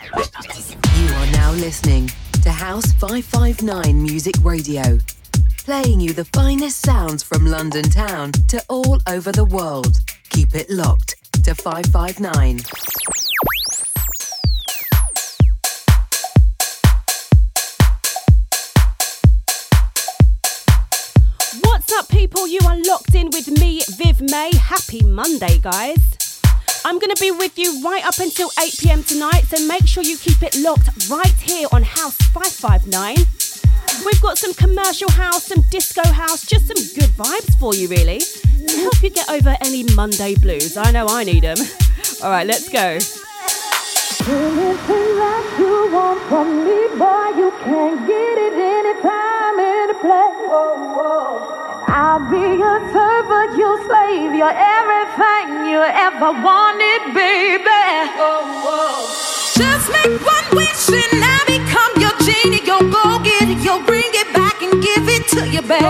[0.00, 2.10] You are now listening
[2.42, 4.98] to House 559 Music Radio,
[5.64, 9.98] playing you the finest sounds from London town to all over the world.
[10.30, 12.60] Keep it locked to 559.
[21.62, 22.46] What's up, people?
[22.46, 24.52] You are locked in with me, Viv May.
[24.54, 26.17] Happy Monday, guys.
[26.84, 30.02] I'm going to be with you right up until 8 pm tonight, so make sure
[30.02, 33.16] you keep it locked right here on House 559.
[34.06, 38.20] We've got some commercial house, some disco house, just some good vibes for you, really,
[38.20, 40.76] to help you get over any Monday blues.
[40.76, 41.58] I know I need them.
[42.22, 42.98] All right, let's go.
[44.28, 50.38] Anything that you want from me, boy, you can get it anytime, any place.
[51.90, 53.27] I'll be your servant,
[53.88, 57.84] slave, your everything you ever wanted, baby.
[59.56, 62.60] Just make one wish and I become your genie.
[62.68, 65.84] You'll go get it, you'll bring it back and give it to you, baby.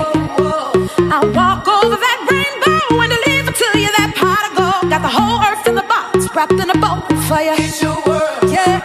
[1.10, 4.90] I'll walk over that rainbow and deliver to you that pot of gold.
[4.92, 7.54] Got the whole earth in the box, wrapped in a bow for you.
[7.58, 8.46] It's your world.
[8.46, 8.78] Yeah,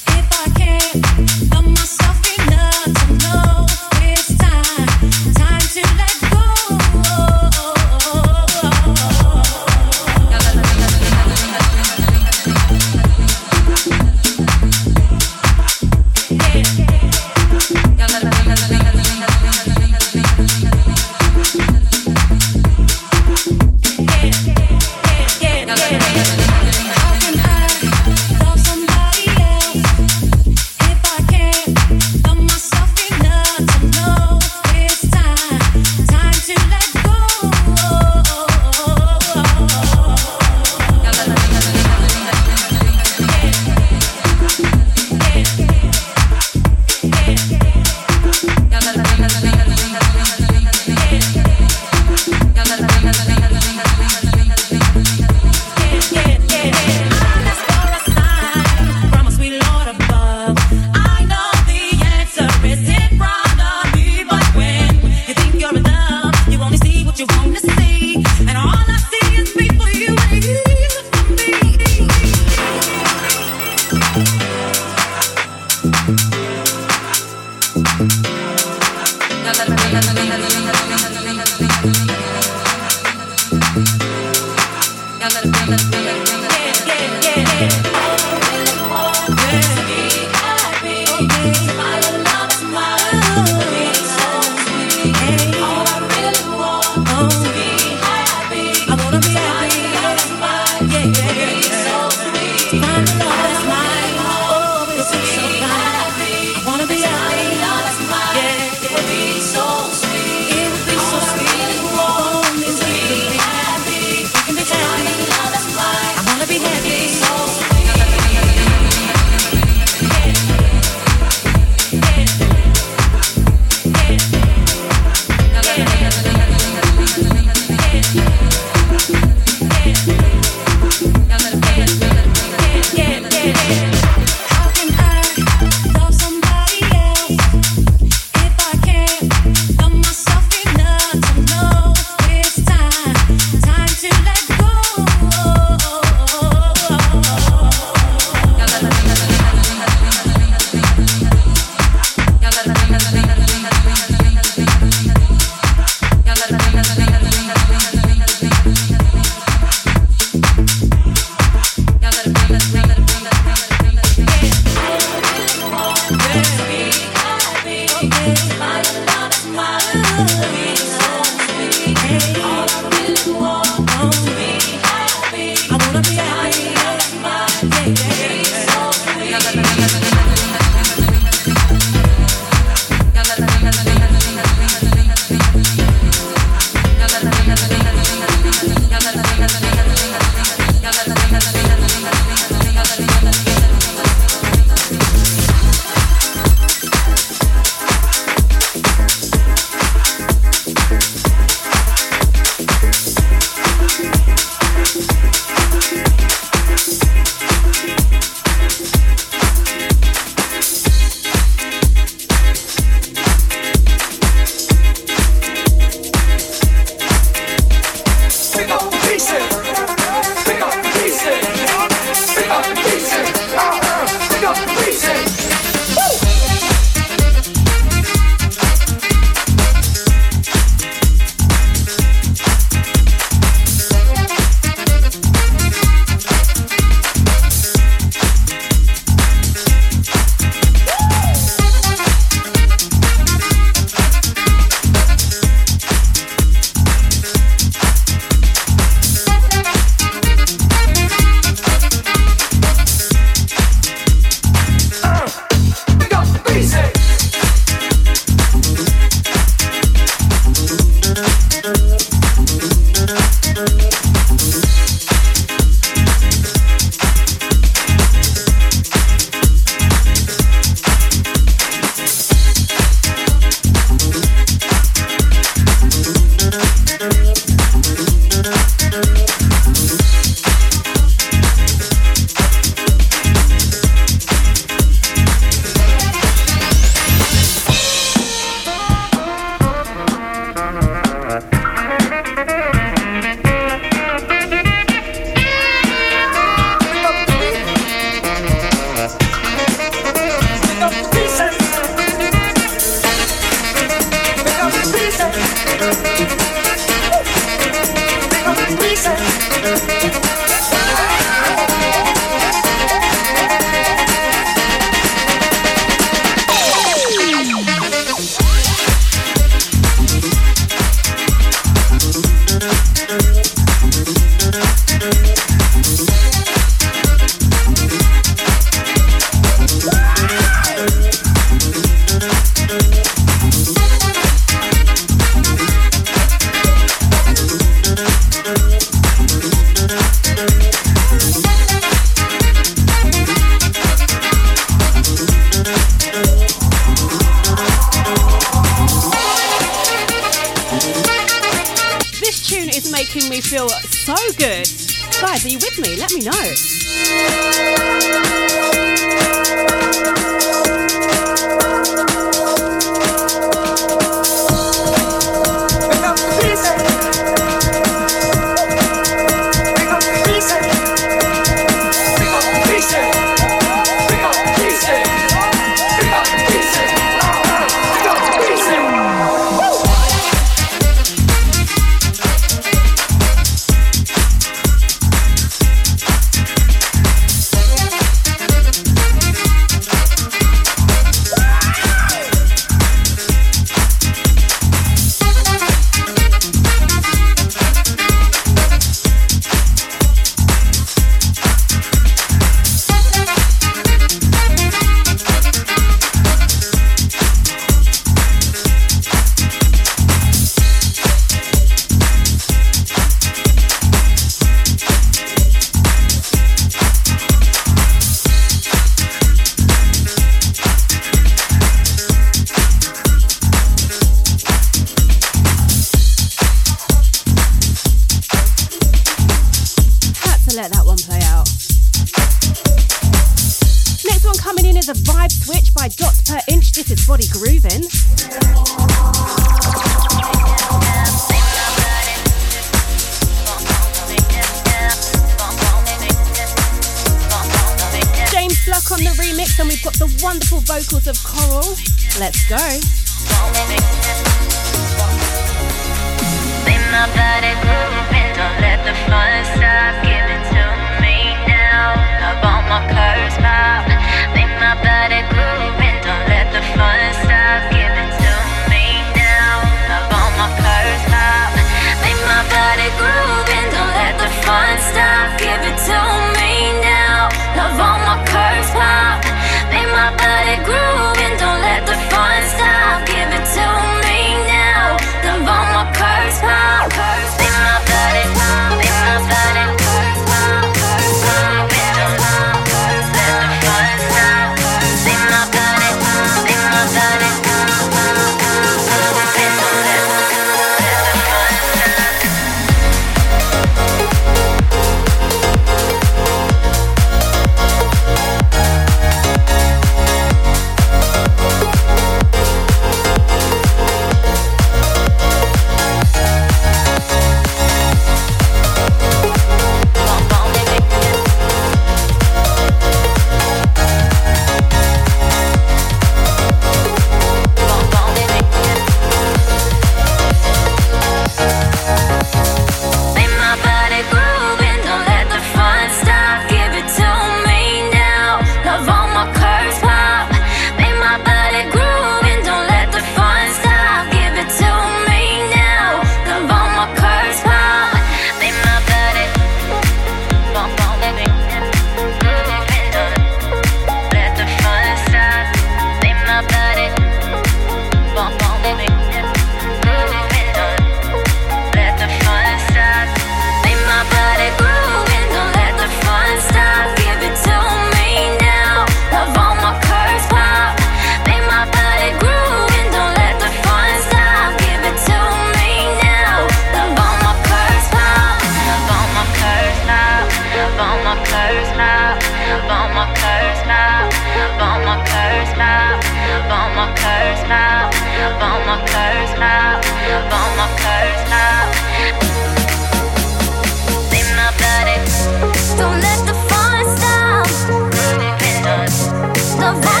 [599.63, 600.00] of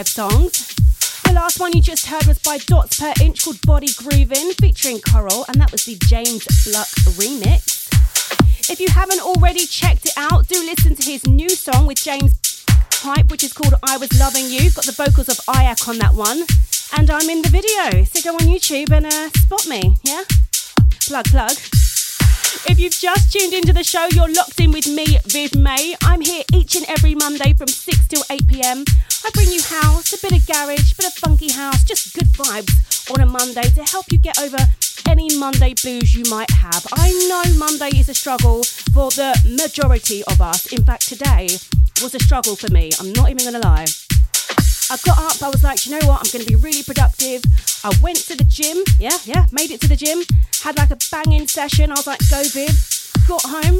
[0.00, 0.74] five songs.
[1.24, 4.98] The last one you just heard was by Dots Per Inch called Body Groovin' featuring
[5.00, 6.88] Coral, and that was the James Bluck
[7.20, 7.90] remix.
[8.70, 12.32] If you haven't already checked it out, do listen to his new song with James
[13.04, 14.70] Hype, which is called I Was Loving You.
[14.70, 16.44] Got the vocals of Ayak on that one.
[16.96, 20.22] And I'm in the video, so go on YouTube and uh, spot me, yeah?
[21.06, 21.79] Plug, plug.
[22.52, 25.94] If you've just tuned into the show, you're locked in with me, Viv May.
[26.02, 28.84] I'm here each and every Monday from 6 till 8 pm.
[29.24, 32.26] I bring you house, a bit of garage, a bit of funky house, just good
[32.26, 34.58] vibes on a Monday to help you get over
[35.08, 36.84] any Monday blues you might have.
[36.92, 40.66] I know Monday is a struggle for the majority of us.
[40.72, 41.48] In fact, today
[42.02, 42.90] was a struggle for me.
[42.98, 43.86] I'm not even going to lie.
[44.90, 47.44] I got up, I was like, you know what, I'm going to be really productive.
[47.84, 50.18] I went to the gym, yeah, yeah, made it to the gym,
[50.64, 51.92] had like a banging session.
[51.92, 52.74] I was like, go Viv.
[53.28, 53.78] Got home,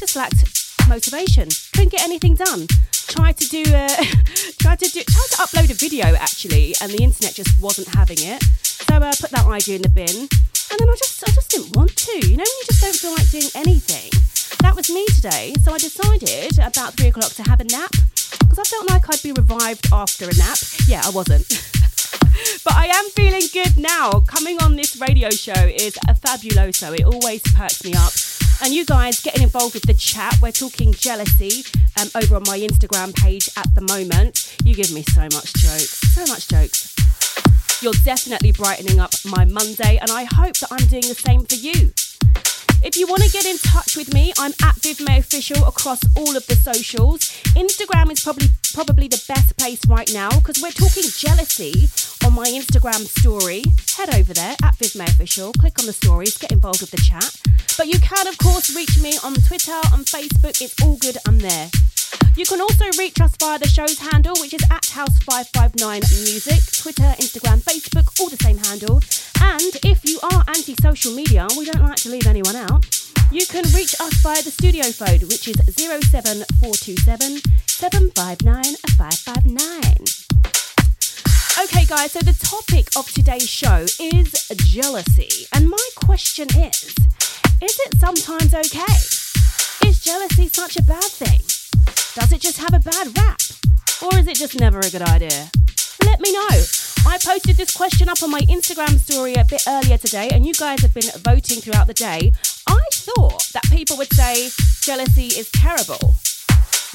[0.00, 1.48] just lacked motivation.
[1.74, 2.66] Couldn't get anything done.
[3.12, 3.88] Tried to do, uh,
[4.58, 8.16] tried to do, tried to upload a video actually, and the internet just wasn't having
[8.20, 8.42] it.
[8.64, 11.50] So I uh, put that idea in the bin, and then I just, I just
[11.50, 12.16] didn't want to.
[12.24, 14.08] You know, when you just don't feel like doing anything.
[14.64, 15.52] That was me today.
[15.60, 17.92] So I decided about three o'clock to have a nap
[18.56, 20.58] because I felt like I'd be revived after a nap.
[20.86, 21.46] Yeah, I wasn't.
[22.64, 24.20] but I am feeling good now.
[24.20, 26.98] Coming on this radio show is a fabuloso.
[26.98, 28.12] It always perks me up.
[28.62, 30.36] And you guys getting involved with the chat.
[30.40, 31.64] We're talking jealousy
[32.00, 34.56] um, over on my Instagram page at the moment.
[34.64, 36.94] You give me so much jokes, so much jokes.
[37.82, 41.56] You're definitely brightening up my Monday, and I hope that I'm doing the same for
[41.56, 41.92] you.
[42.82, 46.36] If you want to get in touch with me, I'm at VivMay Official across all
[46.36, 47.20] of the socials.
[47.56, 51.88] Instagram is probably probably the best place right now because we're talking jealousy
[52.24, 53.62] on my Instagram story.
[53.96, 57.34] Head over there at VivMay Official, click on the stories, get involved with the chat.
[57.76, 61.38] But you can of course reach me on Twitter, on Facebook, it's all good, I'm
[61.38, 61.70] there.
[62.36, 67.14] You can also reach us via the show's handle, which is at House559 Music, Twitter,
[67.16, 69.00] Instagram, Facebook, all the same handle.
[69.40, 72.84] And if you are anti social media, we don't like to leave anyone out.
[73.32, 78.64] You can reach us via the studio phone, which is 07427 759
[79.00, 80.36] 559.
[81.64, 85.46] Okay, guys, so the topic of today's show is jealousy.
[85.54, 86.92] And my question is
[87.64, 89.88] Is it sometimes okay?
[89.88, 91.55] Is jealousy such a bad thing?
[92.16, 93.38] Does it just have a bad rap?
[94.00, 95.50] Or is it just never a good idea?
[96.02, 96.48] Let me know.
[97.06, 100.54] I posted this question up on my Instagram story a bit earlier today, and you
[100.54, 102.32] guys have been voting throughout the day.
[102.66, 104.48] I thought that people would say
[104.80, 106.14] jealousy is terrible.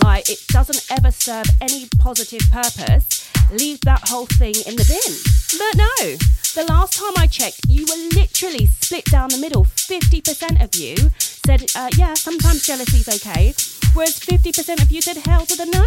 [0.03, 3.29] Like, it doesn't ever serve any positive purpose.
[3.51, 5.13] Leave that whole thing in the bin.
[5.53, 6.17] But no,
[6.55, 9.65] the last time I checked, you were literally split down the middle.
[9.65, 13.53] 50% of you said, uh, yeah, sometimes jealousy is okay,
[13.93, 15.85] whereas 50% of you said, hell to the no.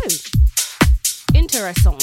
[1.39, 1.99] Interesting.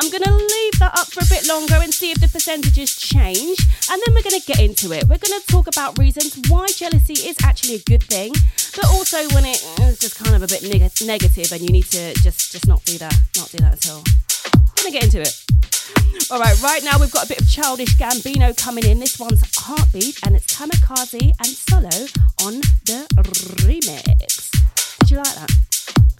[0.00, 2.96] I'm going to leave that up for a bit longer and see if the percentages
[2.96, 3.60] change.
[3.90, 5.04] And then we're going to get into it.
[5.04, 8.32] We're going to talk about reasons why jealousy is actually a good thing,
[8.74, 11.84] but also when it is just kind of a bit neg- negative and you need
[11.92, 13.14] to just, just not do that.
[13.36, 14.02] Not do that at all.
[14.56, 15.36] I'm going to get into it.
[16.30, 19.00] All right, right now we've got a bit of childish Gambino coming in.
[19.00, 22.08] This one's Heartbeat and it's Kamikaze and Solo
[22.40, 23.04] on the
[23.68, 24.69] remix.
[25.10, 25.50] You like that?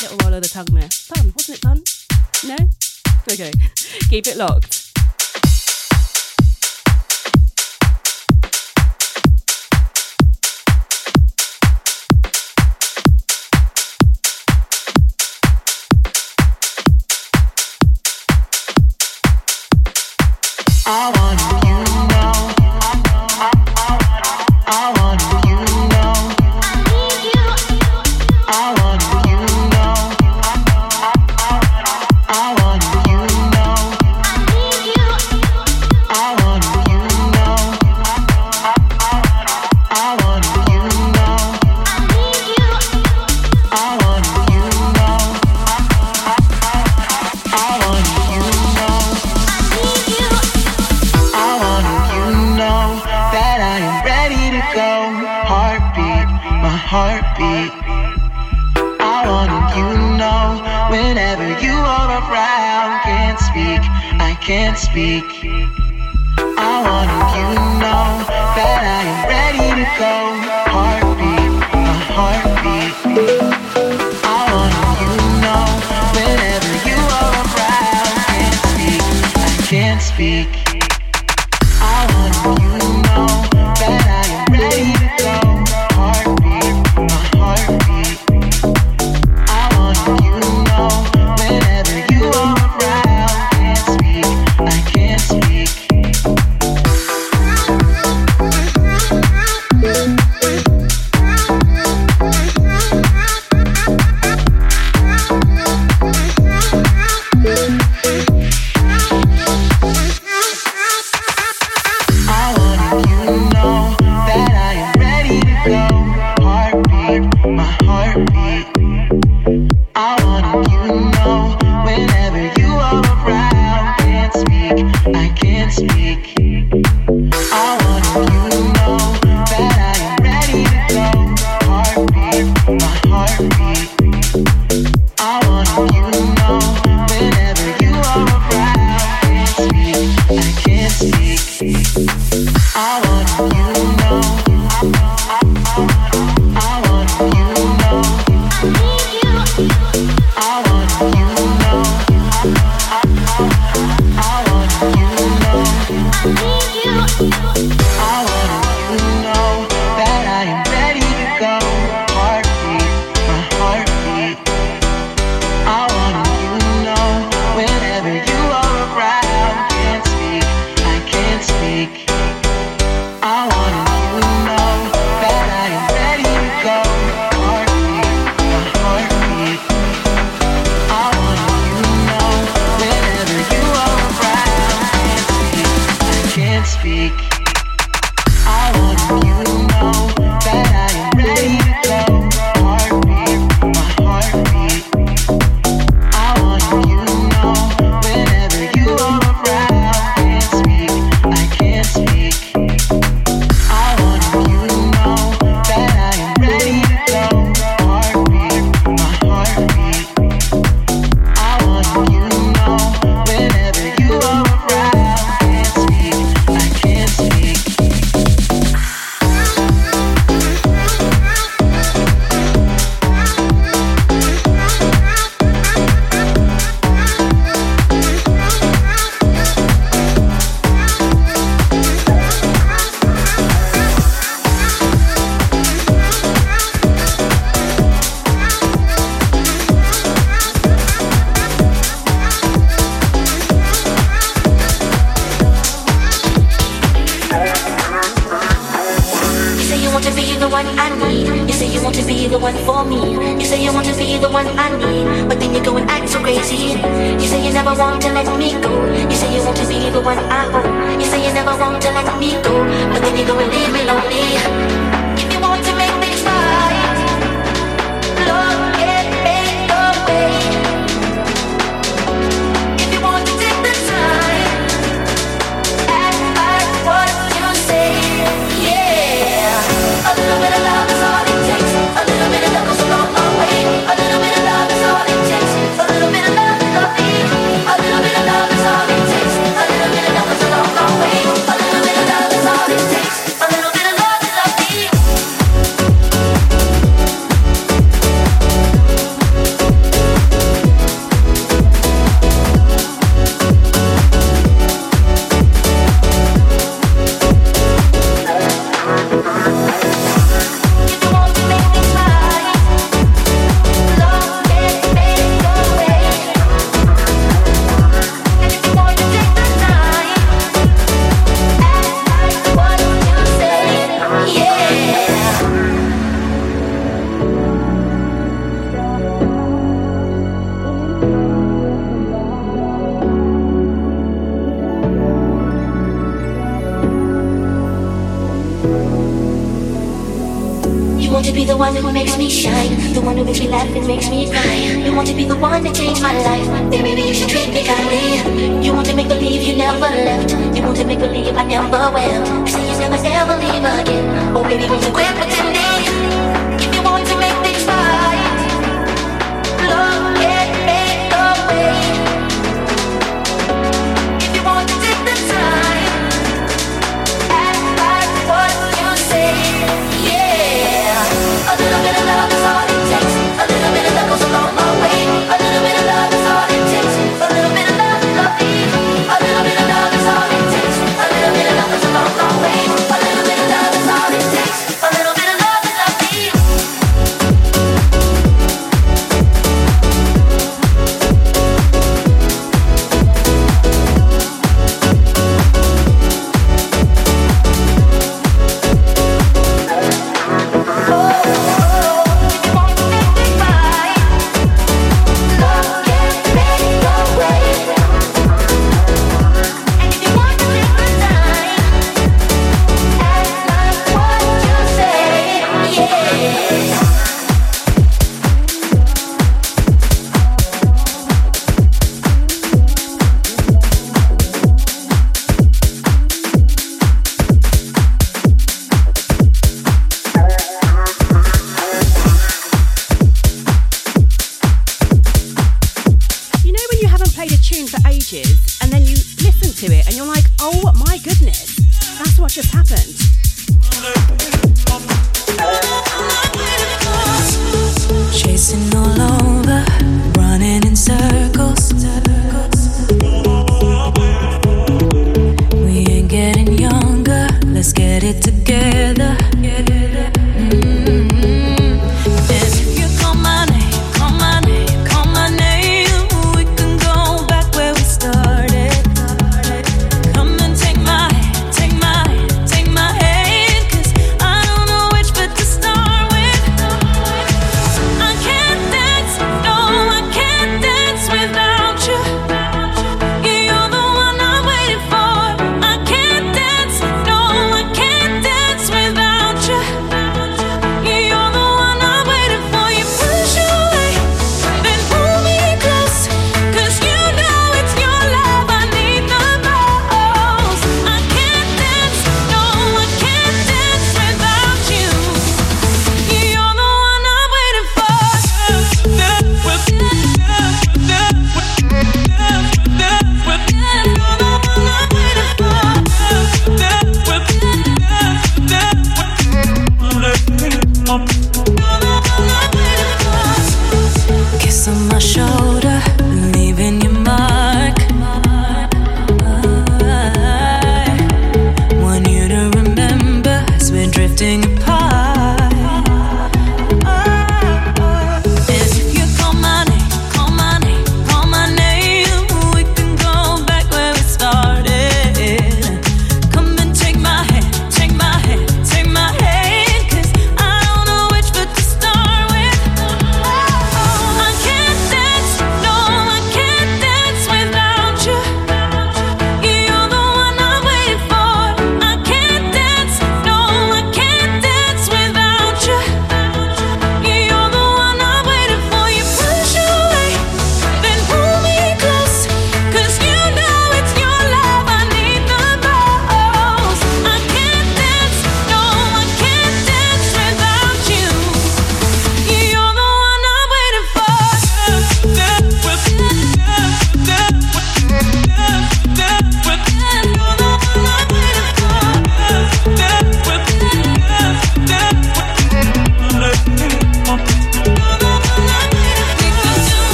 [0.00, 0.88] Little roll of the tongue there.
[0.88, 1.82] Fun, wasn't it fun?
[2.46, 2.56] No?
[3.32, 3.50] Okay,
[4.08, 4.86] keep it locked.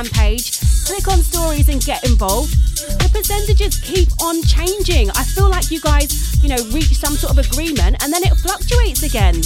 [0.00, 2.52] Instagram page, click on stories, and get involved.
[3.00, 5.10] The percentages keep on changing.
[5.10, 8.34] I feel like you guys, you know, reach some sort of agreement and then it
[8.36, 9.40] fluctuates again.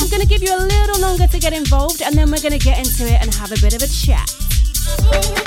[0.00, 2.58] I'm going to give you a little longer to get involved, and then we're going
[2.58, 5.37] to get into it and have a bit of a chat.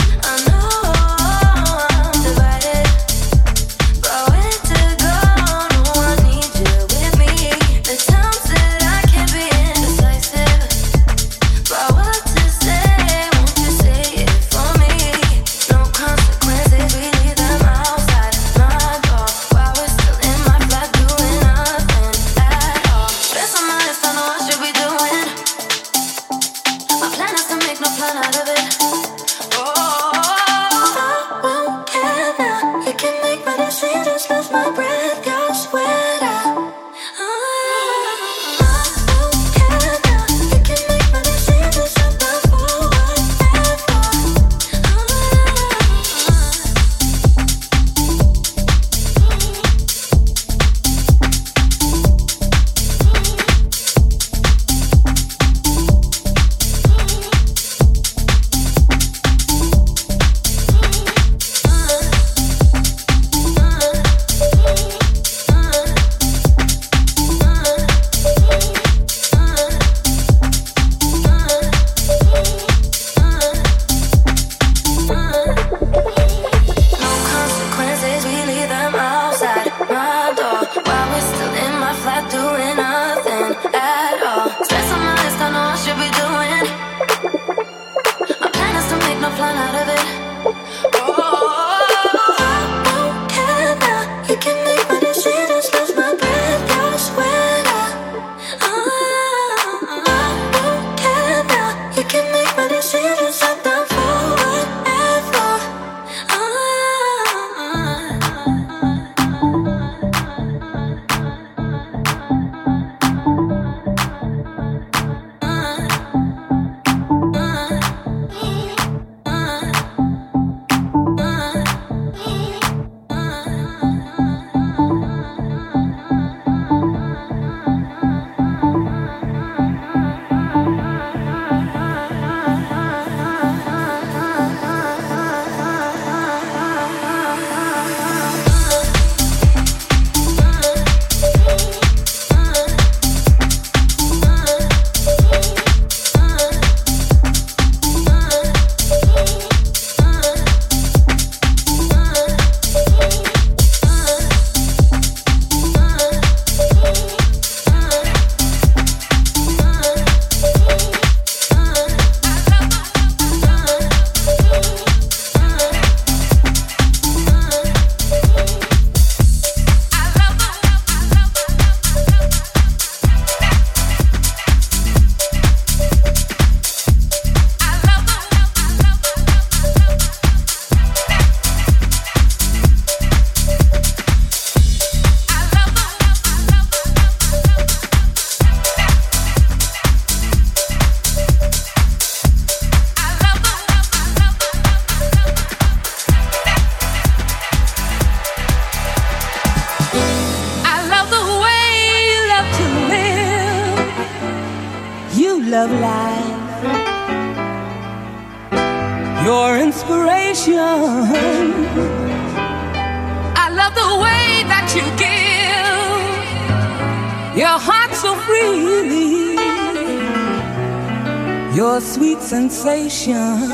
[223.02, 223.51] 想。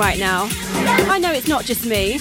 [0.00, 0.48] Right now.
[1.12, 2.18] I know it's not just me.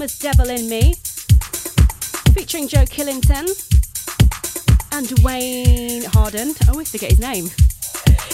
[0.00, 0.94] Was Devil in Me,
[2.32, 3.46] featuring Joe Killington
[4.92, 6.54] and Wayne Harden.
[6.66, 7.50] I always forget his name.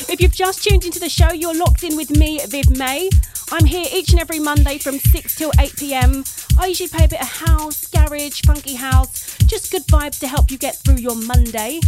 [0.09, 3.11] If you've just tuned into the show, you're locked in with me, Viv May.
[3.51, 6.23] I'm here each and every Monday from 6 till 8 pm.
[6.57, 10.53] I usually play a bit of house, garage, funky house, just good vibes to help
[10.53, 11.81] you get through your Monday.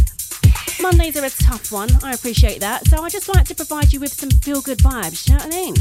[0.81, 2.85] Mondays are a tough one, I appreciate that.
[2.87, 5.53] So I just like to provide you with some feel good vibes, you know what
[5.53, 5.75] I mean?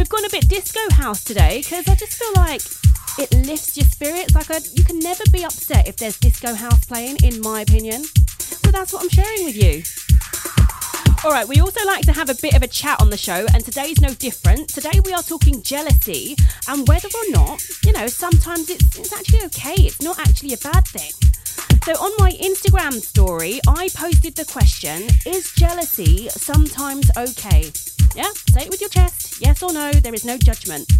[0.00, 2.62] We've gone a bit disco house today because I just feel like
[3.18, 4.34] it lifts your spirits.
[4.34, 8.04] Like, I, you can never be upset if there's disco house playing, in my opinion.
[8.38, 9.82] So that's what I'm sharing with you.
[11.22, 13.44] All right, we also like to have a bit of a chat on the show,
[13.52, 14.70] and today's no different.
[14.70, 16.34] Today we are talking jealousy
[16.66, 20.58] and whether or not, you know, sometimes it's, it's actually okay, it's not actually a
[20.58, 21.12] bad thing.
[21.84, 27.70] So on my Instagram story, I posted the question Is jealousy sometimes okay?
[28.14, 30.90] Yeah, say it with your chest, yes or no, there is no judgment.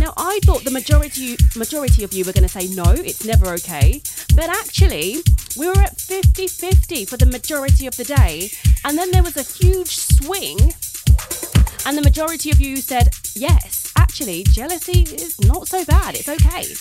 [0.00, 3.52] Now, I thought the majority majority of you were going to say no, it's never
[3.54, 4.00] okay.
[4.34, 5.18] But actually,
[5.56, 8.50] we were at 50 50 for the majority of the day.
[8.84, 10.58] And then there was a huge swing,
[11.86, 16.74] and the majority of you said yes, actually, jealousy is not so bad, it's okay.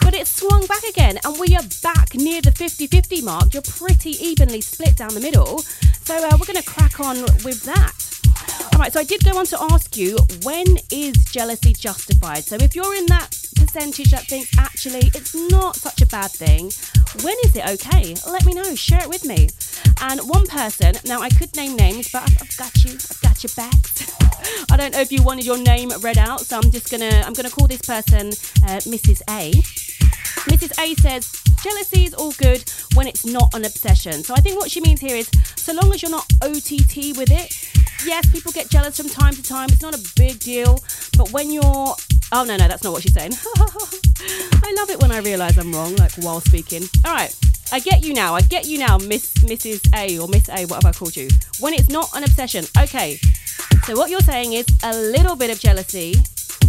[0.00, 3.54] But it swung back again, and we are back near the 50 50 mark.
[3.54, 5.60] You're pretty evenly split down the middle.
[6.04, 8.13] So uh, we're going to crack on with that.
[8.72, 12.44] All right, so I did go on to ask you when is jealousy justified?
[12.44, 16.70] So if you're in that percentage that thinks actually it's not such a bad thing,
[17.22, 18.14] when is it okay?
[18.30, 19.48] Let me know, share it with me.
[20.02, 23.42] And one person, now I could name names, but I've, I've got you, I've got
[23.42, 23.74] your back.
[24.70, 27.32] I don't know if you wanted your name read out, so I'm just gonna I'm
[27.32, 28.28] gonna call this person
[28.64, 29.22] uh, Mrs.
[29.30, 29.52] A.
[30.50, 30.78] Mrs.
[30.78, 31.30] A says,
[31.62, 32.62] jealousy is all good
[32.94, 34.22] when it's not an obsession.
[34.22, 37.30] So I think what she means here is so long as you're not OTT with
[37.30, 39.68] it, yes, people get jealous from time to time.
[39.70, 40.82] It's not a big deal.
[41.16, 41.94] But when you're.
[42.32, 43.32] Oh, no, no, that's not what she's saying.
[44.64, 46.82] I love it when I realise I'm wrong, like while speaking.
[47.04, 47.34] All right.
[47.72, 48.34] I get you now.
[48.34, 49.88] I get you now, Miss Mrs.
[49.94, 51.28] A or Miss A, whatever I called you.
[51.60, 52.64] When it's not an obsession.
[52.78, 53.18] Okay.
[53.84, 56.14] So what you're saying is a little bit of jealousy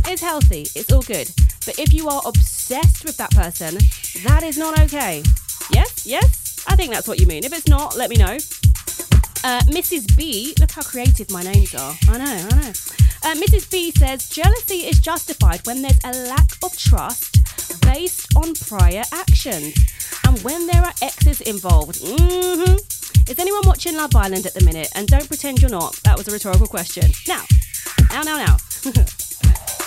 [0.09, 0.61] is healthy.
[0.75, 1.29] It's all good.
[1.65, 3.77] But if you are obsessed with that person,
[4.23, 5.23] that is not okay.
[5.71, 6.05] Yes?
[6.05, 6.63] Yes?
[6.67, 7.43] I think that's what you mean.
[7.43, 8.37] If it's not, let me know.
[9.43, 10.15] Uh, Mrs.
[10.17, 11.95] B, look how creative my names are.
[12.09, 12.71] I know, I know.
[13.23, 13.69] Uh, Mrs.
[13.71, 17.37] B says jealousy is justified when there's a lack of trust
[17.81, 19.73] based on prior actions
[20.27, 21.99] and when there are exes involved.
[22.01, 22.75] hmm
[23.29, 24.89] Is anyone watching Love Island at the minute?
[24.95, 25.95] And don't pretend you're not.
[26.03, 27.09] That was a rhetorical question.
[27.27, 27.43] Now,
[28.11, 28.57] now, now, now.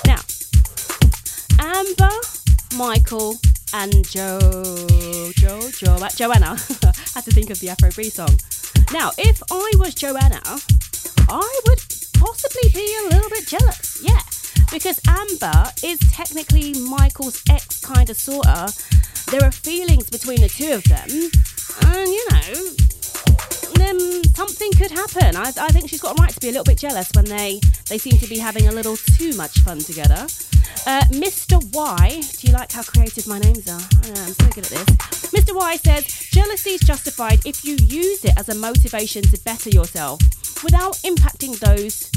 [0.07, 0.21] now,
[1.61, 2.15] Amber,
[2.77, 3.37] Michael,
[3.73, 4.39] and Joe,
[5.37, 6.57] Joe, Joe, Joanna.
[7.15, 8.31] had to think of the Afro B song.
[8.93, 10.41] Now, if I was Joanna,
[11.29, 11.79] I would
[12.15, 14.01] possibly be a little bit jealous.
[14.03, 14.21] Yeah,
[14.73, 18.73] because Amber is technically Michael's ex, kind of, sorta.
[19.31, 21.09] There are feelings between the two of them,
[21.93, 22.71] and you know,
[23.75, 25.37] then something could happen.
[25.37, 27.61] I, I think she's got a right to be a little bit jealous when they
[27.91, 30.27] they seem to be having a little too much fun together.
[30.87, 31.63] Uh, Mr.
[31.75, 33.81] Y, do you like how creative my names are?
[33.81, 34.97] I know, I'm so good at this.
[35.33, 35.55] Mr.
[35.55, 40.21] Y says jealousy is justified if you use it as a motivation to better yourself
[40.65, 42.11] without impacting those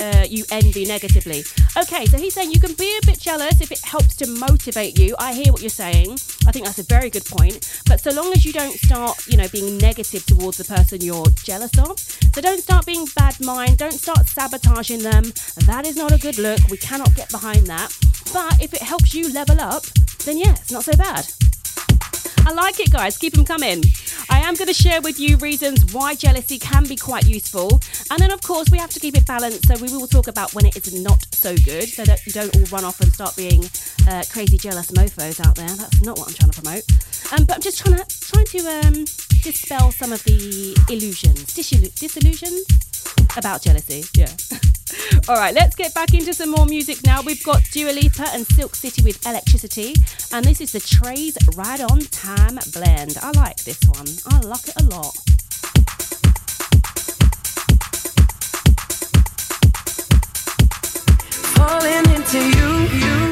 [0.00, 1.44] uh, you envy negatively.
[1.76, 4.98] Okay, so he's saying you can be a bit jealous if it helps to motivate
[4.98, 5.14] you.
[5.18, 6.12] I hear what you're saying.
[6.46, 7.82] I think that's a very good point.
[7.86, 11.26] But so long as you don't start, you know, being negative towards the person you're
[11.44, 13.78] jealous of, so don't start being bad mind.
[13.78, 15.24] Don't start sabotaging them.
[15.66, 16.60] That is not a good look.
[16.70, 17.94] We cannot get behind that.
[18.32, 19.84] But if it helps you level up,
[20.24, 21.26] then yeah, it's not so bad.
[22.46, 23.18] I like it, guys.
[23.18, 23.82] Keep them coming.
[24.28, 27.80] I am going to share with you reasons why jealousy can be quite useful.
[28.10, 29.66] And then, of course, we have to keep it balanced.
[29.68, 32.54] So, we will talk about when it is not so good so that you don't
[32.56, 33.64] all run off and start being
[34.08, 35.68] uh, crazy, jealous mofos out there.
[35.68, 36.84] That's not what I'm trying to promote.
[37.32, 39.04] Um, but I'm just trying to, trying to um,
[39.42, 42.64] dispel some of the illusions, disillu- disillusions
[43.36, 44.04] about jealousy.
[44.14, 44.28] Yeah.
[45.28, 47.22] All right, let's get back into some more music now.
[47.22, 49.94] We've got Dua Lipa and Silk City with Electricity,
[50.32, 53.16] and this is the Trays Right on Time blend.
[53.22, 54.06] I like this one.
[54.26, 55.16] I like it a lot.
[61.60, 63.29] falling into you, you,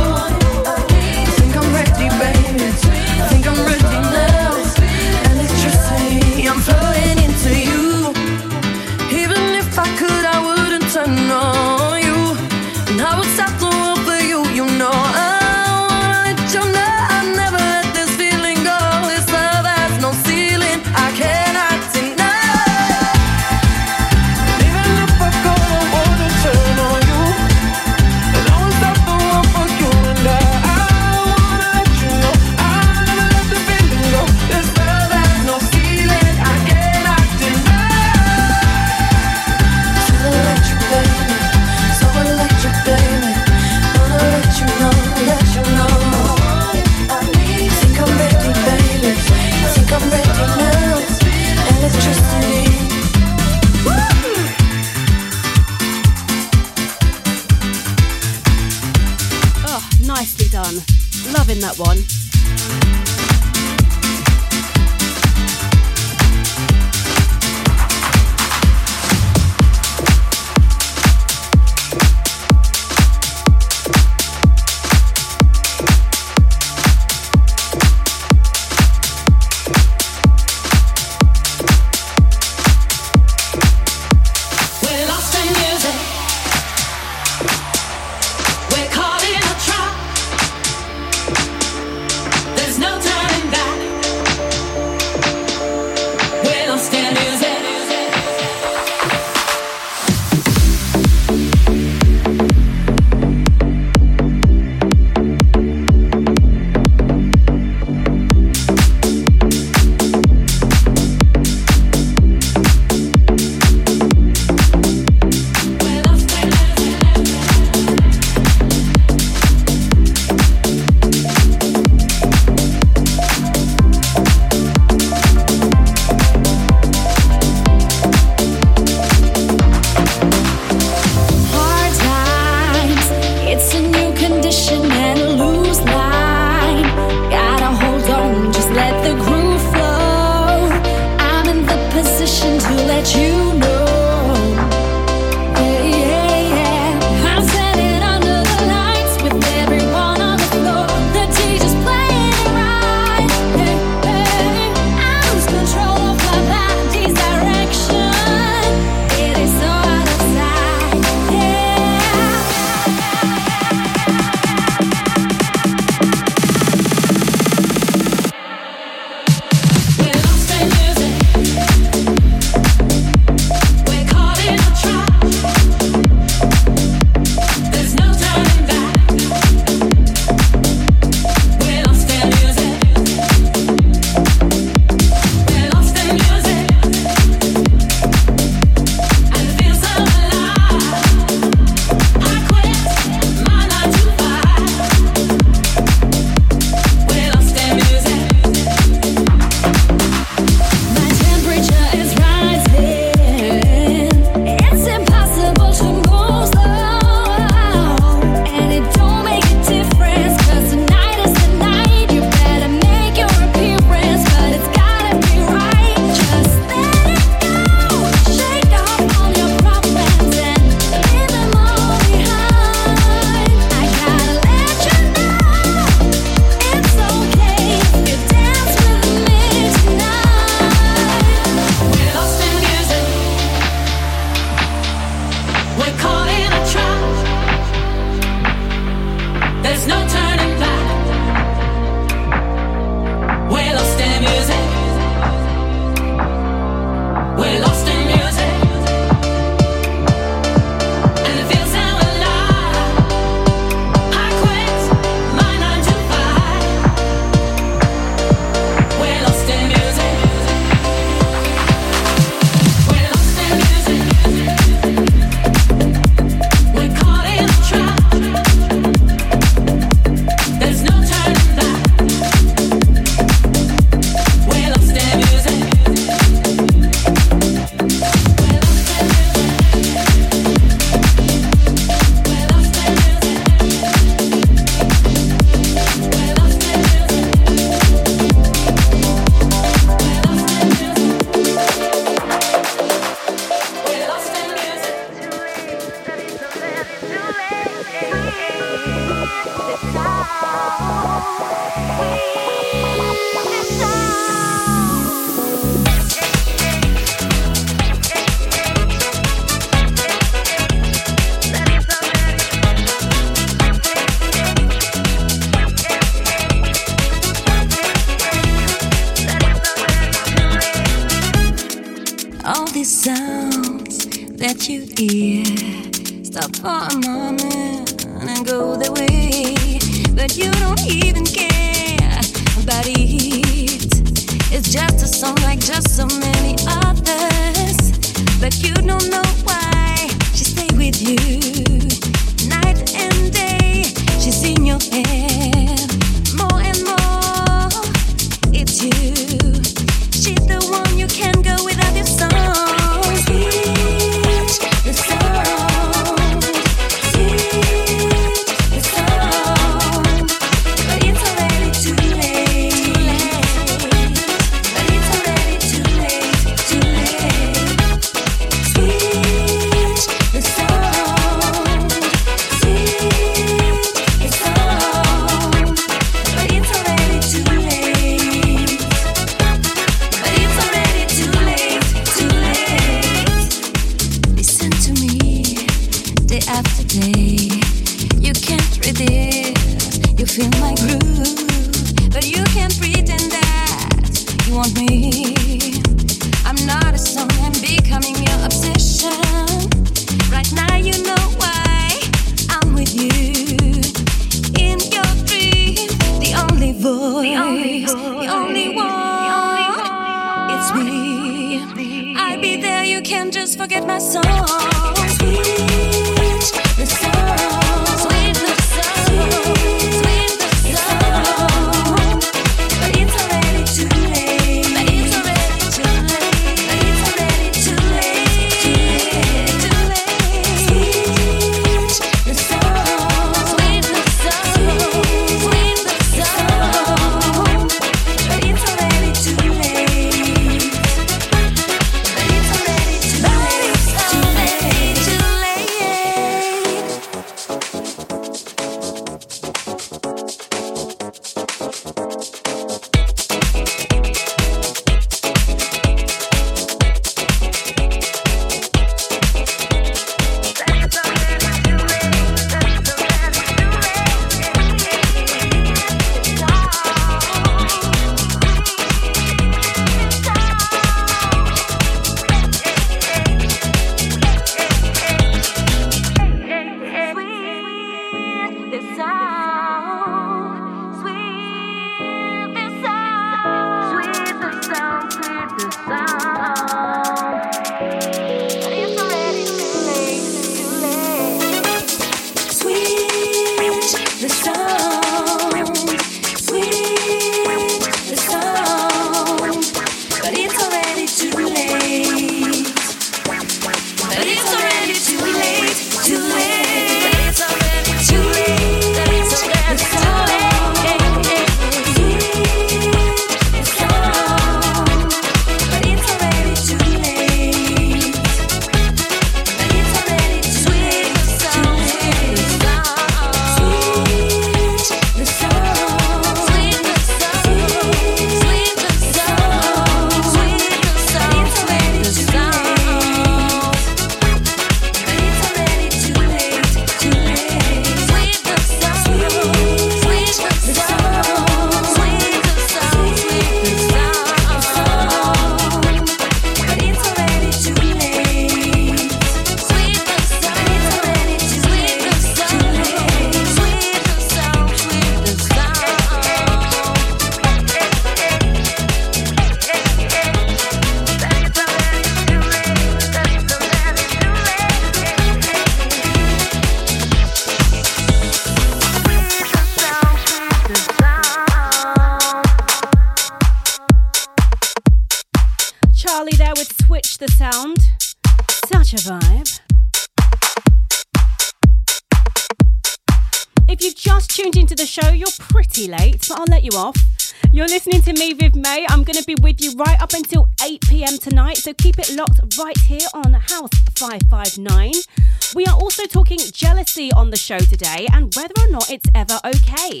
[597.48, 600.00] show today and whether or not it's ever okay.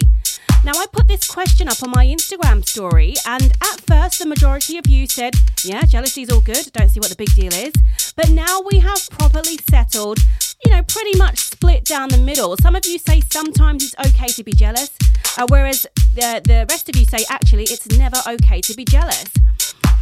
[0.66, 4.76] Now, I put this question up on my Instagram story, and at first, the majority
[4.76, 5.32] of you said,
[5.64, 7.72] Yeah, jealousy's all good, don't see what the big deal is.
[8.16, 10.18] But now we have properly settled,
[10.62, 12.54] you know, pretty much split down the middle.
[12.60, 14.90] Some of you say sometimes it's okay to be jealous,
[15.38, 19.24] uh, whereas the, the rest of you say actually it's never okay to be jealous.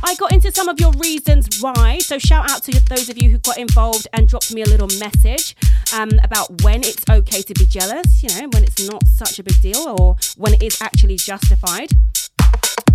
[0.02, 3.30] I got into some of your reasons why, so shout out to those of you
[3.30, 5.54] who got involved and dropped me a little message
[5.94, 9.42] um, about when it's okay to be jealous, you know, when it's not such a
[9.42, 11.90] big deal or when it is actually justified.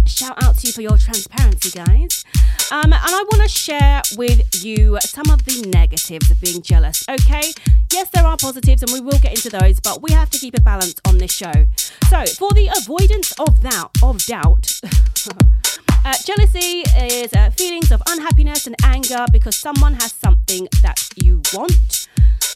[0.05, 2.23] Shout out to you for your transparency, guys.
[2.72, 7.03] Um, and I want to share with you some of the negatives of being jealous,
[7.09, 7.53] okay?
[7.91, 10.57] Yes, there are positives, and we will get into those, but we have to keep
[10.57, 11.51] a balance on this show.
[12.09, 14.80] So, for the avoidance of that, of doubt,
[16.05, 21.41] uh, jealousy is uh, feelings of unhappiness and anger because someone has something that you
[21.53, 22.07] want.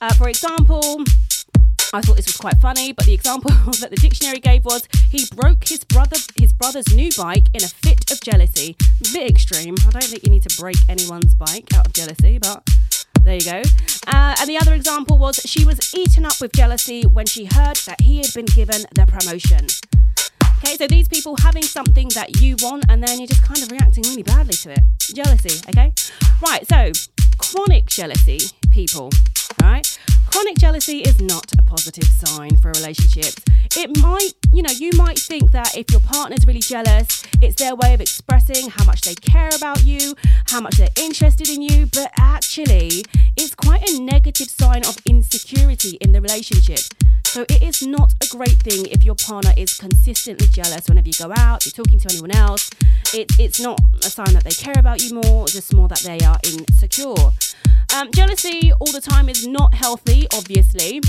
[0.01, 1.03] Uh, for example,
[1.93, 5.25] I thought this was quite funny, but the example that the dictionary gave was he
[5.35, 8.75] broke his brother his brother's new bike in a fit of jealousy.
[9.13, 9.75] Bit extreme.
[9.87, 12.67] I don't think you need to break anyone's bike out of jealousy, but
[13.21, 13.61] there you go.
[14.07, 17.77] Uh, and the other example was she was eaten up with jealousy when she heard
[17.87, 19.65] that he had been given the promotion.
[20.59, 23.71] Okay, so these people having something that you want and then you're just kind of
[23.71, 24.79] reacting really badly to it.
[24.99, 25.93] Jealousy, okay?
[26.41, 26.91] Right, so
[27.37, 28.39] chronic jealousy,
[28.71, 29.09] people.
[29.61, 29.99] Right?
[30.31, 33.35] Chronic jealousy is not a positive sign for a relationship.
[33.77, 37.75] It might, you know, you might think that if your partner's really jealous, it's their
[37.75, 40.15] way of expressing how much they care about you,
[40.47, 43.03] how much they're interested in you, but actually,
[43.37, 46.79] it's quite a negative sign of insecurity in the relationship.
[47.35, 51.13] So it is not a great thing if your partner is consistently jealous whenever you
[51.19, 52.69] go out, you're talking to anyone else.
[53.15, 56.19] It, it's not a sign that they care about you more, just more that they
[56.25, 57.15] are insecure.
[57.95, 60.99] Um, jealousy all the time is not healthy, obviously.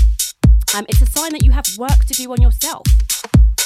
[0.73, 2.83] Um, it's a sign that you have work to do on yourself.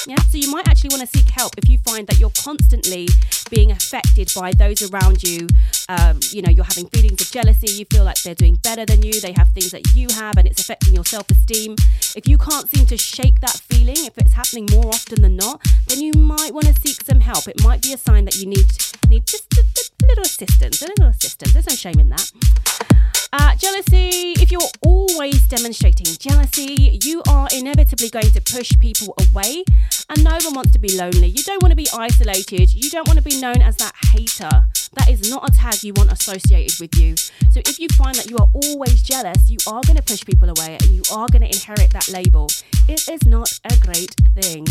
[0.06, 3.08] Yeah, so you might actually want to seek help if you find that you're constantly
[3.50, 5.46] being affected by those around you.
[5.88, 9.02] Um, you know, you're having feelings of jealousy, you feel like they're doing better than
[9.02, 11.76] you, they have things that you have, and it's affecting your self esteem.
[12.16, 15.62] If you can't seem to shake that feeling, if it's happening more often than not,
[15.86, 17.46] then you might want to seek some help.
[17.46, 18.66] It might be a sign that you need
[19.08, 19.62] need just a,
[20.04, 21.52] a little assistance, a little assistance.
[21.52, 23.11] There's no shame in that.
[23.34, 29.64] Uh, jealousy, if you're always demonstrating jealousy, you are inevitably going to push people away,
[30.10, 31.28] and no one wants to be lonely.
[31.28, 34.66] You don't want to be isolated, you don't want to be known as that hater.
[34.96, 37.16] That is not a tag you want associated with you.
[37.16, 40.50] So, if you find that you are always jealous, you are going to push people
[40.50, 42.48] away and you are going to inherit that label.
[42.86, 44.66] It is not a great thing.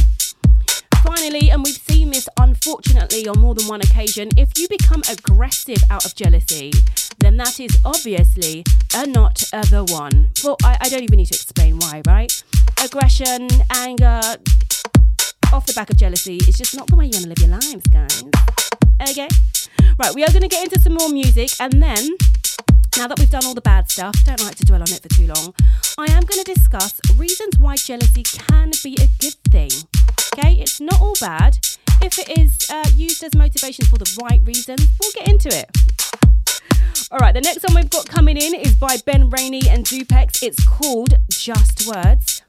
[1.03, 5.77] Finally, and we've seen this unfortunately on more than one occasion, if you become aggressive
[5.89, 6.71] out of jealousy,
[7.19, 8.63] then that is obviously
[8.93, 10.29] a not the one.
[10.43, 12.31] Well, I, I don't even need to explain why, right?
[12.83, 14.21] Aggression, anger,
[15.53, 17.49] off the back of jealousy is just not the way you want to live your
[17.49, 18.23] lives, guys.
[19.09, 19.27] Okay?
[19.99, 22.09] Right, we are going to get into some more music and then.
[22.97, 25.09] Now that we've done all the bad stuff, don't like to dwell on it for
[25.09, 25.53] too long,
[25.97, 29.71] I am going to discuss reasons why jealousy can be a good thing.
[30.33, 31.57] Okay, it's not all bad.
[32.01, 35.69] If it is uh, used as motivation for the right reasons, we'll get into it.
[37.11, 40.41] All right, the next one we've got coming in is by Ben Rainey and Dupex.
[40.41, 42.41] It's called Just Words.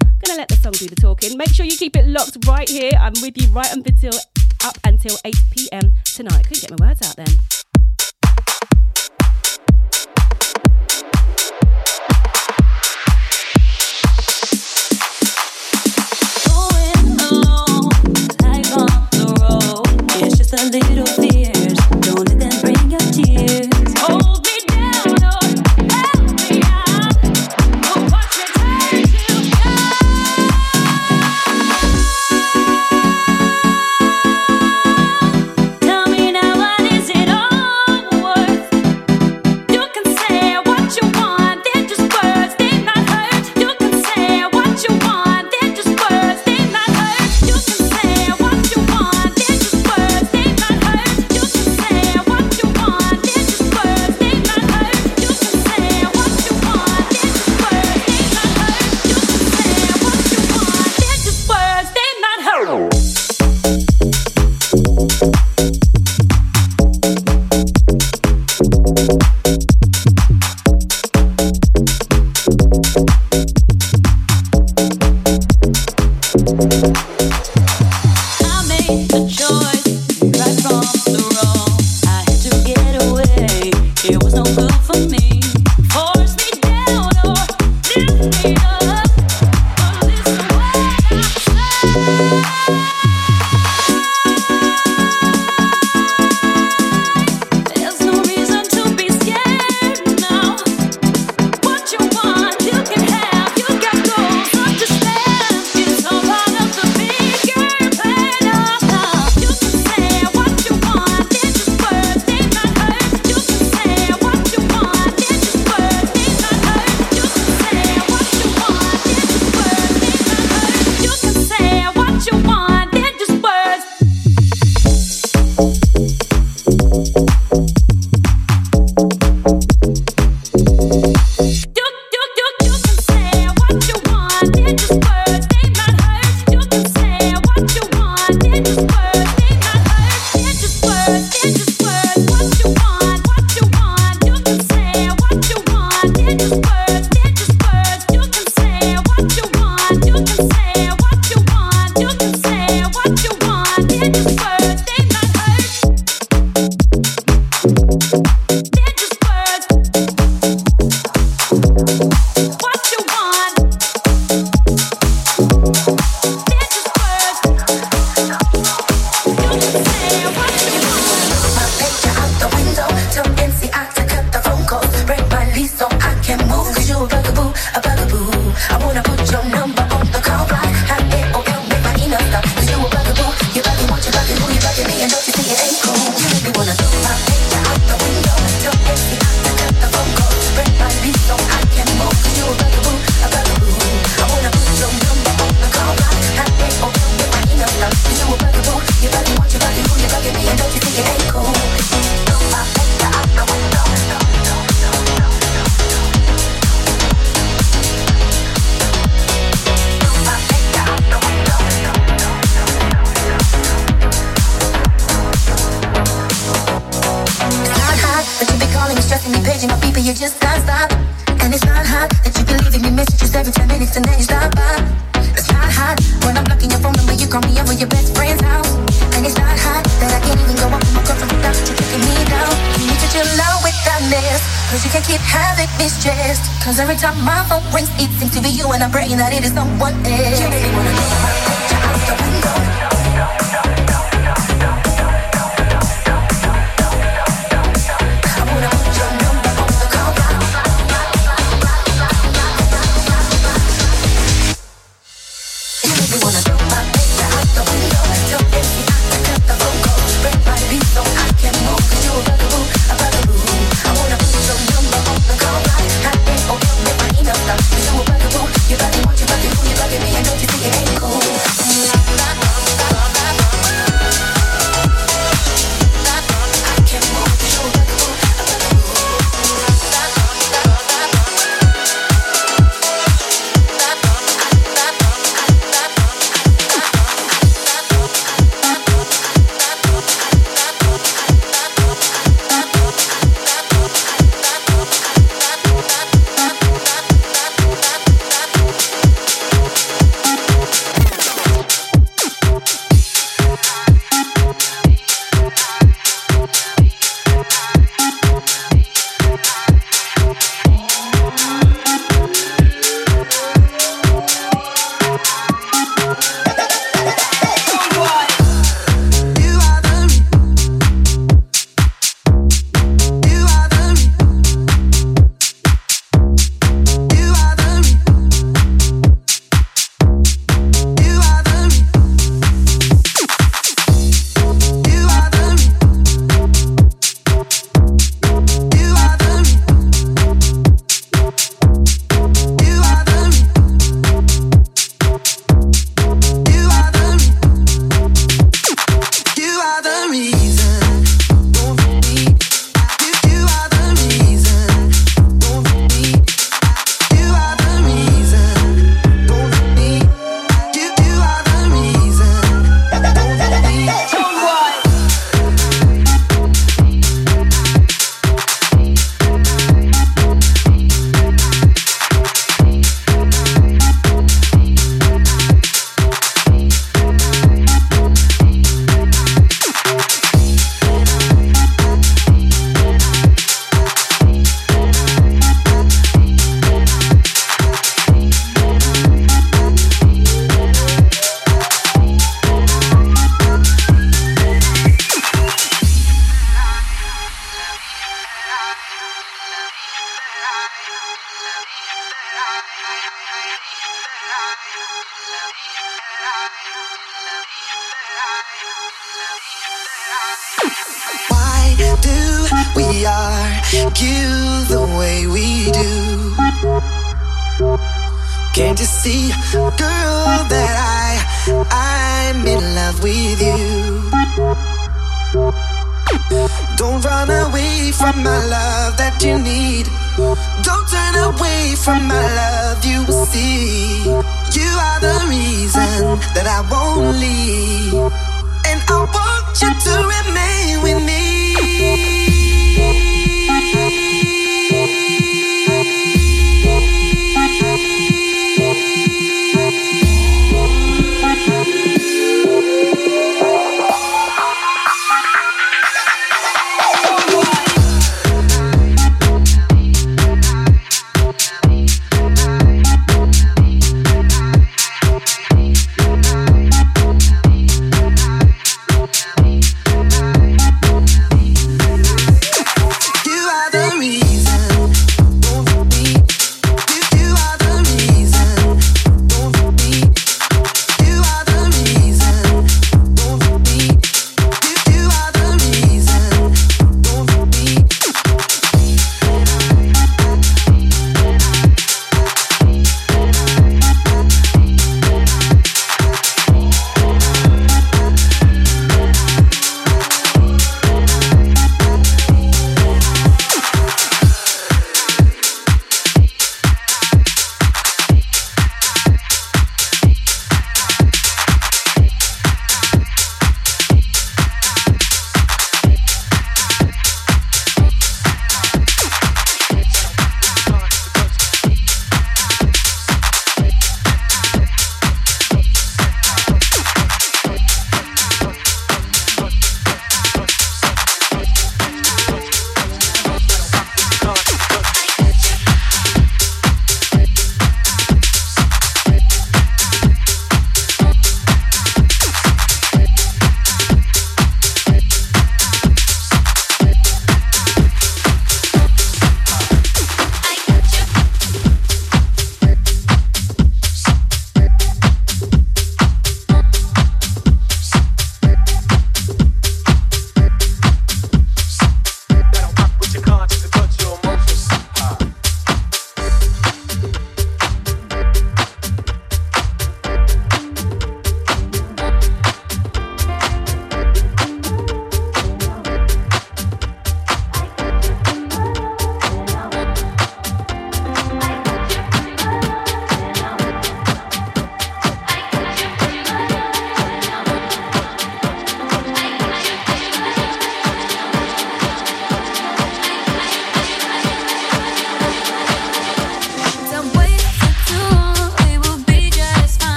[0.00, 1.36] I'm gonna let the song do the talking.
[1.36, 2.92] Make sure you keep it locked right here.
[2.98, 4.12] I'm with you right until
[4.64, 5.92] up until 8 p.m.
[6.04, 6.46] tonight.
[6.46, 7.71] Couldn't get my words out then.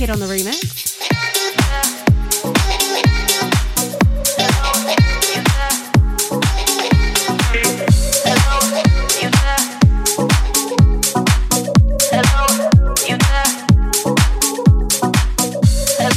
[0.00, 0.96] Kid on the remix.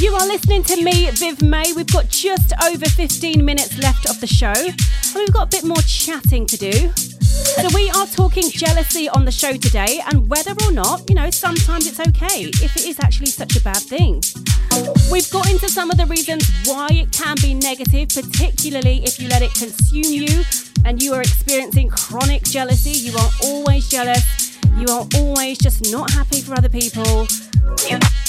[0.00, 1.74] You are listening to me, Viv May.
[1.74, 5.64] We've got just over 15 minutes left of the show, and we've got a bit
[5.64, 6.90] more chatting to do.
[7.54, 10.13] So, we are talking jealousy on the show today, and
[15.74, 20.12] some of the reasons why it can be negative, particularly if you let it consume
[20.12, 20.44] you
[20.84, 22.92] and you are experiencing chronic jealousy.
[22.92, 27.26] You are always jealous, you are always just not happy for other people.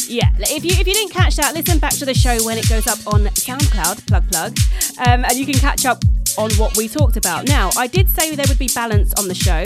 [0.08, 2.68] Yeah, if you if you didn't catch that, listen back to the show when it
[2.68, 4.58] goes up on SoundCloud, plug plug,
[5.06, 6.04] um, and you can catch up
[6.40, 7.48] on what we talked about.
[7.48, 9.64] Now, I did say there would be balance on the show,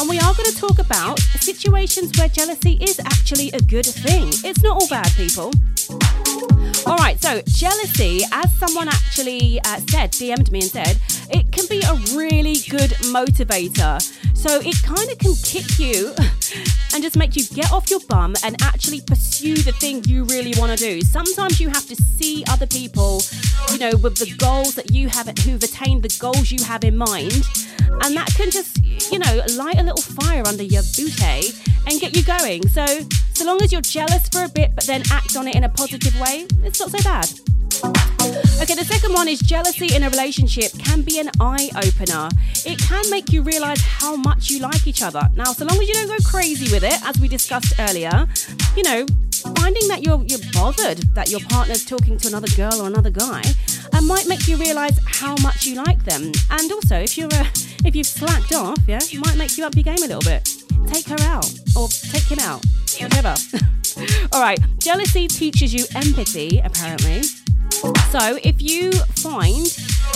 [0.00, 4.28] and we are going to talk about situations where jealousy is actually a good thing.
[4.48, 5.52] It's not all bad, people.
[6.88, 10.98] All right, so jealousy, as someone actually uh, said, DM'd me and said,
[11.28, 14.00] it can be a really good motivator.
[14.34, 16.14] So it kind of can kick you
[16.94, 20.54] and just make you get off your bum and actually pursue the thing you really
[20.56, 21.02] want to do.
[21.02, 23.20] Sometimes you have to see other people,
[23.70, 26.96] you know, with the goals that you have, who've attained the goals you have in
[26.96, 27.44] mind,
[28.00, 28.82] and that can just,
[29.12, 31.52] you know, light a little fire under your booty
[31.86, 32.66] and get you going.
[32.68, 32.86] So,
[33.38, 35.68] so long as you're jealous for a bit, but then act on it in a
[35.68, 37.30] positive way, it's not so bad.
[38.60, 42.28] Okay, the second one is jealousy in a relationship can be an eye opener.
[42.66, 45.22] It can make you realize how much you like each other.
[45.36, 48.26] Now, so long as you don't go crazy with it, as we discussed earlier,
[48.76, 49.06] you know,
[49.54, 53.42] finding that you're you're bothered that your partner's talking to another girl or another guy,
[53.92, 56.32] uh, might make you realize how much you like them.
[56.50, 57.46] And also, if you're uh,
[57.84, 60.42] if you've slacked off, yeah, it might make you up your game a little bit.
[60.88, 61.46] Take her out
[61.76, 62.64] or take him out,
[63.00, 63.34] whatever.
[64.32, 67.22] All right, jealousy teaches you empathy, apparently.
[68.10, 69.66] So, if you find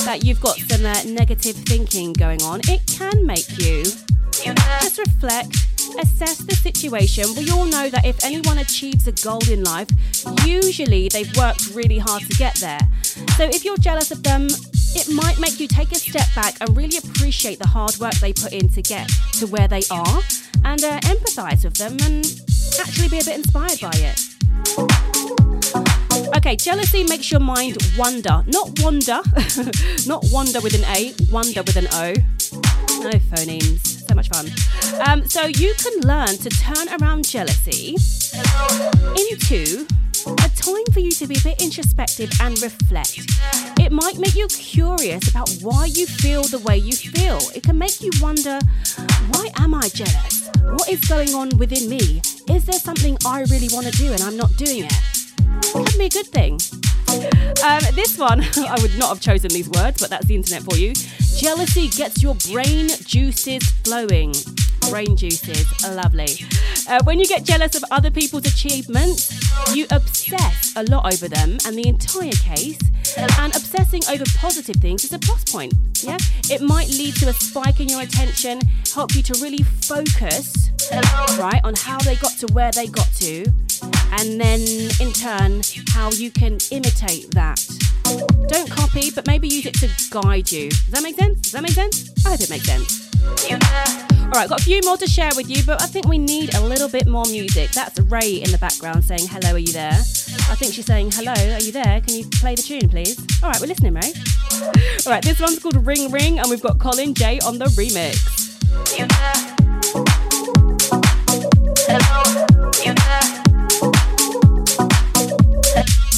[0.04, 3.84] that you've got some uh, negative thinking going on, it can make you
[4.42, 5.54] just reflect,
[6.00, 7.24] assess the situation.
[7.36, 9.88] We all know that if anyone achieves a goal in life,
[10.44, 12.80] usually they've worked really hard to get there.
[13.36, 14.48] So, if you're jealous of them,
[14.94, 18.32] it might make you take a step back and really appreciate the hard work they
[18.32, 20.20] put in to get to where they are
[20.64, 24.18] and uh, empathize with them and actually be a bit inspired by it.
[26.36, 28.42] Okay, jealousy makes your mind wonder.
[28.46, 29.20] Not wander,
[30.06, 32.14] not wonder with an A, wonder with an O.
[33.02, 34.46] No phonemes, so much fun.
[35.06, 37.96] Um, so you can learn to turn around jealousy
[39.16, 39.86] into
[40.26, 43.18] a time for you to be a bit introspective and reflect.
[43.80, 47.38] It might make you curious about why you feel the way you feel.
[47.54, 48.58] It can make you wonder,
[49.30, 50.48] why am I jealous?
[50.62, 52.20] What is going on within me?
[52.48, 54.94] Is there something I really want to do and I'm not doing it?
[55.72, 56.58] Can be a good thing.
[57.64, 60.76] Um, this one, I would not have chosen these words, but that's the internet for
[60.76, 60.94] you.
[61.36, 64.34] Jealousy gets your brain juices flowing.
[64.90, 66.28] Brain juices, lovely.
[66.88, 69.32] Uh, when you get jealous of other people's achievements,
[69.74, 72.78] you obsess a lot over them and the entire case.
[73.16, 75.74] And obsessing over positive things is a plus point.
[76.02, 76.16] Yeah,
[76.50, 78.60] it might lead to a spike in your attention,
[78.94, 80.70] help you to really focus,
[81.38, 83.44] right, on how they got to where they got to,
[84.12, 84.60] and then
[85.00, 87.64] in turn, how you can imitate that.
[88.48, 90.70] Don't copy, but maybe use it to guide you.
[90.70, 91.40] Does that make sense?
[91.40, 92.10] Does that make sense?
[92.26, 93.09] I hope it makes sense.
[94.32, 96.54] All right, got a few more to share with you, but I think we need
[96.54, 97.70] a little bit more music.
[97.72, 99.92] That's Ray in the background saying, Hello, are you there?
[99.92, 102.00] I think she's saying, Hello, are you there?
[102.00, 103.18] Can you play the tune, please?
[103.42, 104.12] All right, we're listening, Ray.
[105.06, 108.42] All right, this one's called Ring Ring, and we've got Colin J on the remix.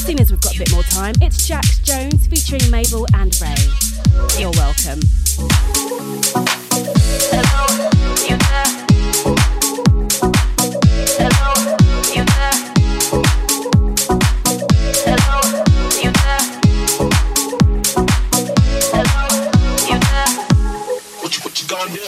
[0.05, 3.55] Seeing as we've got a bit more time, it's Jax Jones featuring Mabel and Ray.
[4.39, 5.01] You're welcome.
[7.33, 7.65] Hello,
[8.29, 8.37] you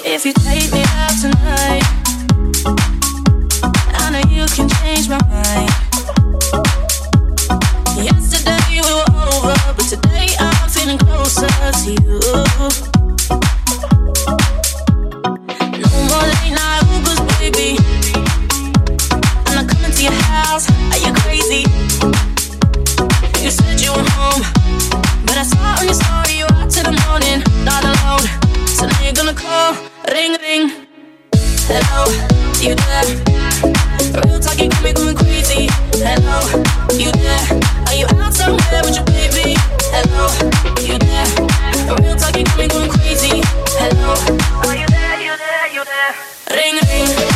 [0.04, 1.82] If you take me out tonight,
[3.94, 5.85] I know you can change my
[9.54, 12.18] but today I'm feeling closer to you.
[15.82, 16.86] No more late night
[17.38, 17.78] baby.
[19.46, 20.68] I'm not coming to your house.
[20.92, 21.62] Are you crazy?
[23.42, 24.42] You said you were home,
[25.26, 28.26] but I saw on your story you out till the morning, not alone.
[28.66, 29.74] So now you're gonna call,
[30.12, 30.85] ring ring.
[31.68, 32.06] Hello,
[32.62, 34.22] you there?
[34.22, 35.66] Real talk, you got me going crazy.
[35.98, 36.38] Hello,
[36.94, 37.60] you there?
[37.88, 39.56] Are you out somewhere with your baby?
[39.90, 40.30] Hello,
[40.80, 41.26] you there?
[41.98, 43.42] Real talk, you got me going crazy.
[43.82, 44.14] Hello,
[44.68, 45.20] are you there?
[45.20, 45.66] You there?
[45.74, 46.14] You there?
[46.54, 47.35] Ring, ring.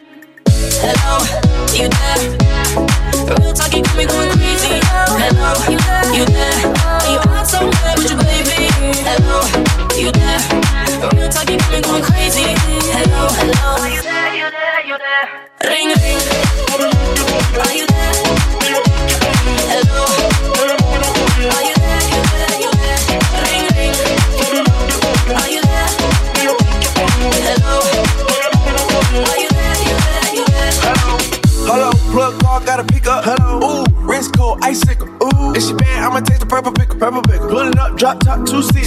[0.83, 1.19] hello,
[1.77, 2.40] you there?
[38.01, 38.80] Drop top two seats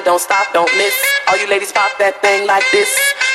[0.00, 0.94] body, don't stop, don't miss.
[1.28, 2.88] All you ladies pop that thing like this.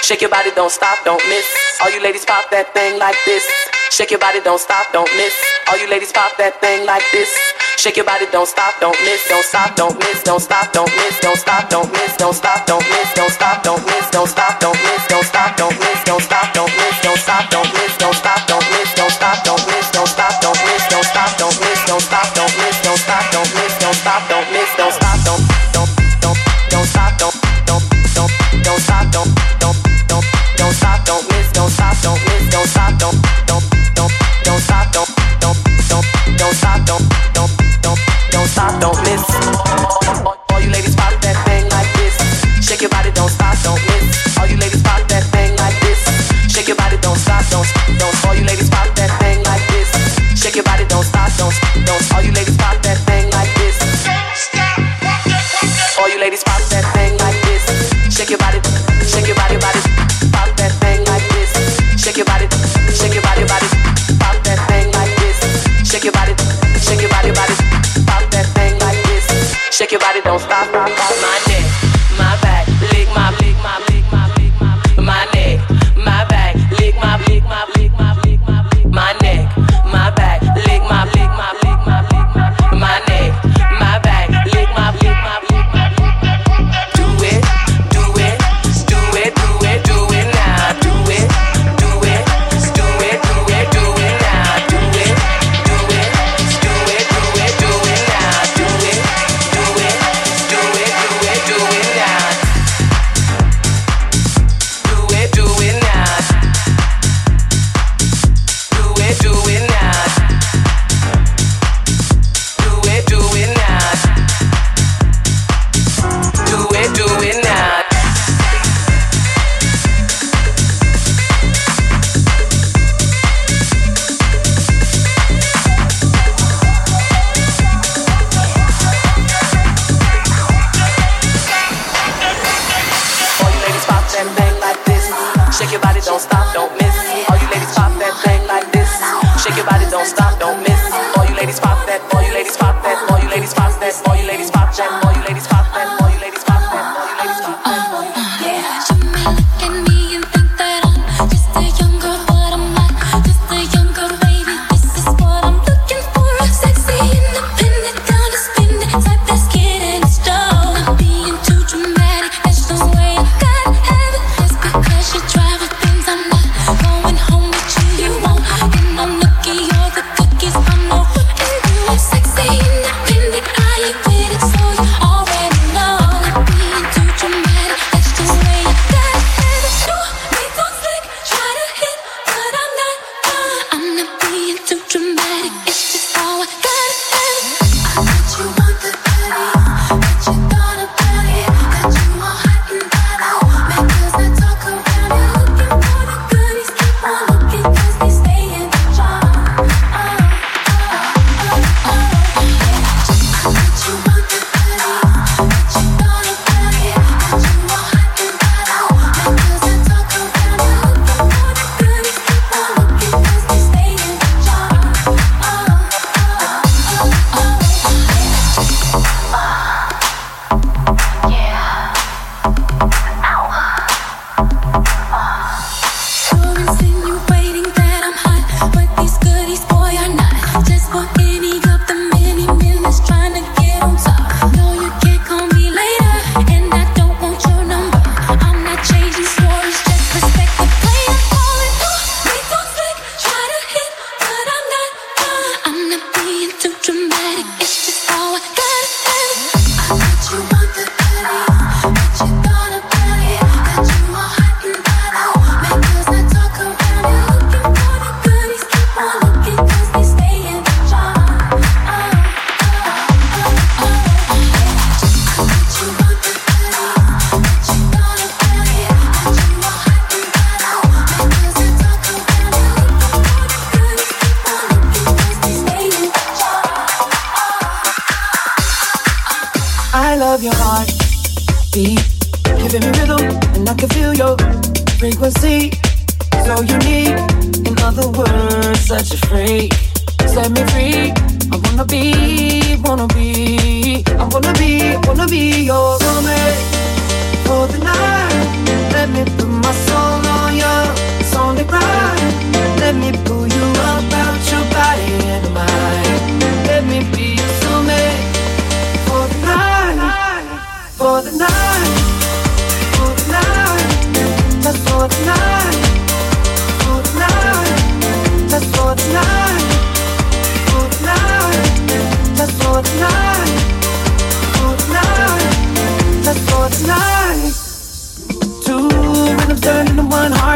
[0.04, 1.46] Shake your body, don't stop, don't miss.
[1.82, 3.46] All you ladies pop that thing like this.
[3.92, 5.34] Shake your body, don't stop, don't miss.
[5.70, 7.30] All you ladies pop that thing like this.
[7.78, 11.20] Shake your body, don't stop, don't miss, don't stop, don't miss, don't stop, don't miss,
[11.22, 14.74] don't stop, don't miss, don't stop, don't miss, don't stop, don't miss, don't stop, don't
[14.82, 18.42] miss, don't stop, don't miss, don't stop, don't miss, don't stop, don't miss, don't stop,
[18.48, 19.85] don't miss, don't stop, don't miss.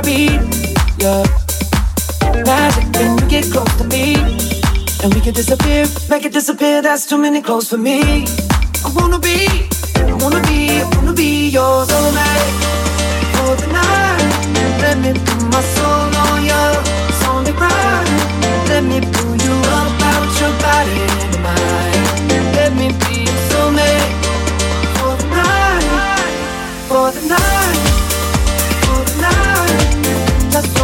[0.09, 0.25] me,
[0.97, 1.23] yeah.
[2.45, 4.15] Magic when you get close to me,
[5.03, 6.81] and we can disappear, make it disappear.
[6.81, 8.25] That's too many clothes for me.
[8.85, 9.37] I wanna be,
[10.11, 12.53] I wanna be, I wanna be your soulmate
[13.33, 14.31] for the night.
[14.83, 16.71] Let me put my soul on your
[17.21, 18.09] Sunday ride.
[18.71, 22.05] Let me pull you up out your body and mind.
[22.57, 24.13] Let me be your soulmate
[24.95, 25.85] for the night,
[26.89, 27.48] for the night.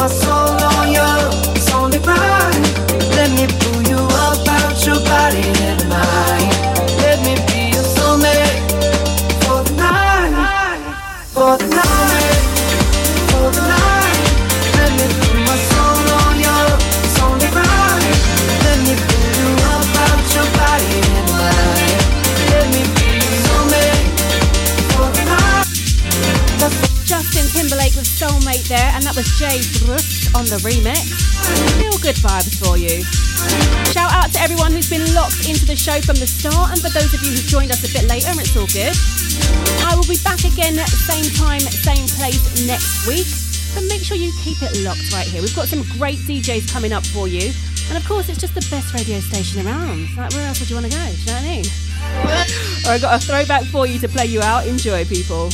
[0.00, 0.59] my soul.
[28.30, 31.10] soulmate there, and that was Jay Brust on the remix.
[31.82, 33.02] Feel good vibes for you.
[33.90, 36.90] Shout out to everyone who's been locked into the show from the start, and for
[36.94, 38.94] those of you who joined us a bit later, it's all good.
[39.82, 43.26] I will be back again, at same time, same place next week.
[43.26, 45.42] So make sure you keep it locked right here.
[45.42, 47.50] We've got some great DJs coming up for you.
[47.90, 50.14] And of course, it's just the best radio station around.
[50.14, 51.02] Like, where else would you want to go?
[51.02, 51.66] Do you know what I mean?
[52.86, 54.66] or I've got a throwback for you to play you out.
[54.66, 55.50] Enjoy, people.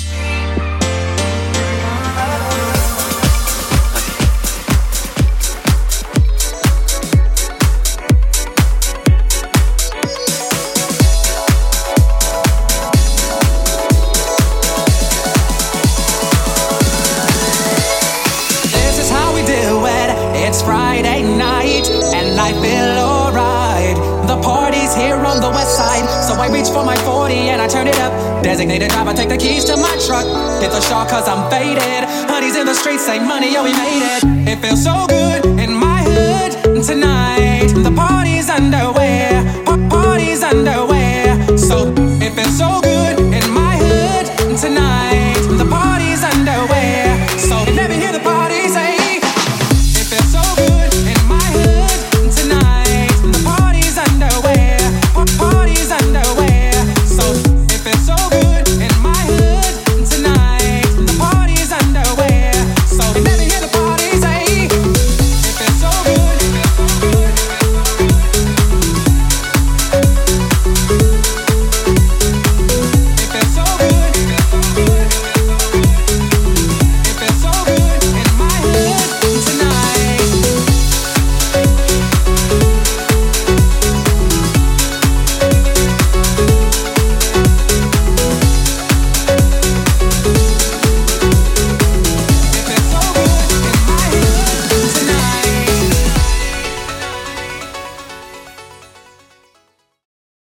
[27.67, 28.45] I turn it up.
[28.45, 30.23] Designated driver, take the keys to my truck.
[30.63, 32.05] Hit the shop cause I'm faded.
[32.31, 34.23] Honey's in the streets, say money, yo, we made it.
[34.47, 37.73] It feels so good in my hood tonight.
[37.75, 41.35] The party's underway, pa- party's underway.
[41.57, 42.86] So it feels so good.